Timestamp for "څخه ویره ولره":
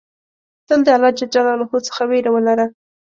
1.87-2.65